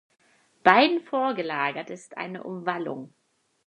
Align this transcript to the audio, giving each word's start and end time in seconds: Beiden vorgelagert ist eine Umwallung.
Beiden 0.63 0.99
vorgelagert 1.03 1.91
ist 1.91 2.17
eine 2.17 2.41
Umwallung. 2.41 3.13